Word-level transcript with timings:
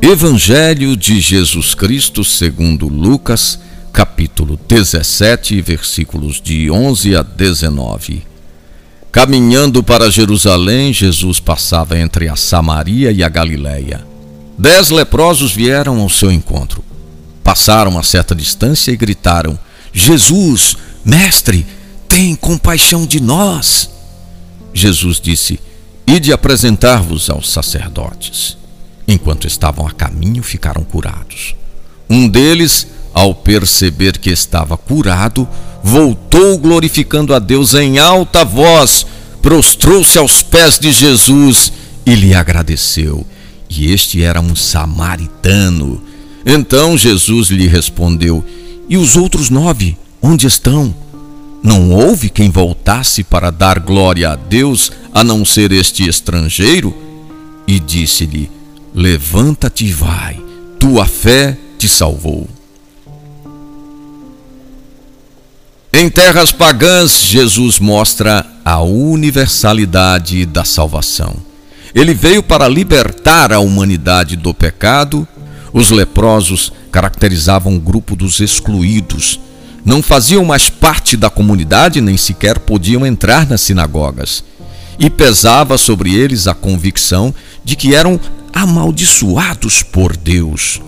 Evangelho 0.00 0.94
de 0.94 1.20
Jesus 1.20 1.74
Cristo 1.74 2.22
segundo 2.22 2.86
Lucas, 2.86 3.58
capítulo 3.92 4.60
17, 4.68 5.60
versículos 5.62 6.38
de 6.40 6.70
11 6.70 7.16
a 7.16 7.22
19. 7.22 8.22
Caminhando 9.10 9.82
para 9.82 10.10
Jerusalém, 10.10 10.92
Jesus 10.92 11.40
passava 11.40 11.98
entre 11.98 12.28
a 12.28 12.36
Samaria 12.36 13.10
e 13.10 13.24
a 13.24 13.28
Galiléia. 13.28 14.06
Dez 14.58 14.90
leprosos 14.90 15.52
vieram 15.52 15.98
ao 16.00 16.10
seu 16.10 16.30
encontro. 16.30 16.84
Passaram 17.42 17.98
a 17.98 18.02
certa 18.02 18.34
distância 18.34 18.92
e 18.92 18.96
gritaram: 18.96 19.58
Jesus, 19.94 20.76
mestre, 21.02 21.66
tem 22.06 22.36
compaixão 22.36 23.06
de 23.06 23.18
nós. 23.18 23.88
Jesus 24.74 25.18
disse: 25.18 25.58
Ide 26.06 26.34
apresentar-vos 26.34 27.30
aos 27.30 27.50
sacerdotes. 27.50 28.58
Enquanto 29.06 29.46
estavam 29.46 29.86
a 29.86 29.92
caminho, 29.92 30.42
ficaram 30.42 30.82
curados. 30.82 31.54
Um 32.10 32.28
deles, 32.28 32.86
ao 33.14 33.34
perceber 33.34 34.18
que 34.18 34.30
estava 34.30 34.76
curado, 34.76 35.48
voltou 35.82 36.58
glorificando 36.58 37.34
a 37.34 37.38
Deus 37.38 37.74
em 37.74 37.98
alta 37.98 38.44
voz, 38.44 39.06
prostrou-se 39.40 40.18
aos 40.18 40.42
pés 40.42 40.78
de 40.78 40.90
Jesus 40.90 41.72
e 42.04 42.14
lhe 42.14 42.34
agradeceu. 42.34 43.24
E 43.68 43.92
este 43.92 44.22
era 44.22 44.40
um 44.40 44.54
samaritano. 44.54 46.02
Então 46.44 46.96
Jesus 46.96 47.48
lhe 47.48 47.66
respondeu: 47.66 48.44
E 48.88 48.96
os 48.96 49.16
outros 49.16 49.50
nove, 49.50 49.96
onde 50.20 50.46
estão? 50.46 50.94
Não 51.62 51.90
houve 51.90 52.28
quem 52.28 52.50
voltasse 52.50 53.24
para 53.24 53.50
dar 53.50 53.80
glória 53.80 54.30
a 54.30 54.36
Deus, 54.36 54.92
a 55.12 55.24
não 55.24 55.44
ser 55.44 55.72
este 55.72 56.08
estrangeiro? 56.08 56.94
E 57.66 57.80
disse-lhe: 57.80 58.55
Levanta-te 58.98 59.84
e 59.84 59.92
vai, 59.92 60.42
tua 60.80 61.04
fé 61.04 61.54
te 61.76 61.86
salvou. 61.86 62.48
Em 65.92 66.08
terras 66.08 66.50
pagãs, 66.50 67.20
Jesus 67.20 67.78
mostra 67.78 68.46
a 68.64 68.80
universalidade 68.80 70.46
da 70.46 70.64
salvação. 70.64 71.36
Ele 71.94 72.14
veio 72.14 72.42
para 72.42 72.66
libertar 72.66 73.52
a 73.52 73.58
humanidade 73.58 74.34
do 74.34 74.54
pecado. 74.54 75.28
Os 75.74 75.90
leprosos 75.90 76.72
caracterizavam 76.90 77.76
o 77.76 77.80
grupo 77.80 78.16
dos 78.16 78.40
excluídos. 78.40 79.38
Não 79.84 80.02
faziam 80.02 80.42
mais 80.42 80.70
parte 80.70 81.18
da 81.18 81.28
comunidade, 81.28 82.00
nem 82.00 82.16
sequer 82.16 82.60
podiam 82.60 83.04
entrar 83.04 83.46
nas 83.46 83.60
sinagogas. 83.60 84.42
E 84.98 85.10
pesava 85.10 85.76
sobre 85.76 86.14
eles 86.14 86.46
a 86.46 86.54
convicção 86.54 87.34
de 87.62 87.76
que 87.76 87.94
eram 87.94 88.18
amaldiçoados 88.56 89.82
por 89.82 90.16
Deus. 90.16 90.80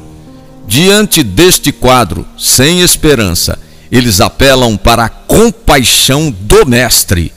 Diante 0.66 1.22
deste 1.22 1.70
quadro, 1.70 2.26
sem 2.38 2.80
esperança, 2.80 3.58
eles 3.92 4.22
apelam 4.22 4.74
para 4.74 5.04
a 5.04 5.08
compaixão 5.10 6.30
do 6.30 6.64
Mestre. 6.64 7.30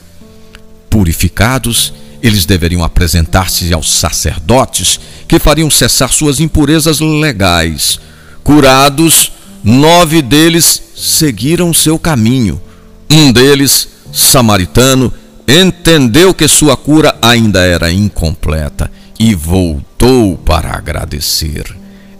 Purificados, 0.88 1.92
eles 2.22 2.46
deveriam 2.46 2.82
apresentar-se 2.82 3.74
aos 3.74 3.92
sacerdotes, 3.92 4.98
que 5.28 5.38
fariam 5.38 5.68
cessar 5.68 6.10
suas 6.10 6.40
impurezas 6.40 7.00
legais. 7.00 8.00
Curados, 8.42 9.32
nove 9.62 10.22
deles 10.22 10.82
seguiram 10.96 11.74
seu 11.74 11.98
caminho. 11.98 12.58
Um 13.10 13.30
deles, 13.30 13.86
samaritano, 14.10 15.12
entendeu 15.46 16.32
que 16.32 16.48
sua 16.48 16.74
cura 16.74 17.14
ainda 17.20 17.60
era 17.60 17.92
incompleta 17.92 18.90
e 19.20 19.34
voltou 19.34 19.91
para 20.44 20.72
agradecer. 20.72 21.64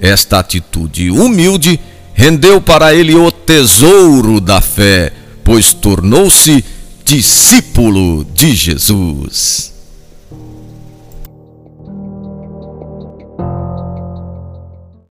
Esta 0.01 0.39
atitude 0.39 1.11
humilde 1.11 1.79
rendeu 2.15 2.61
para 2.61 2.95
ele 2.95 3.15
o 3.15 3.31
tesouro 3.31 4.41
da 4.41 4.61
fé, 4.61 5.13
pois 5.45 5.73
tornou-se 5.73 6.65
discípulo 7.05 8.25
de 8.35 8.55
Jesus. 8.55 9.72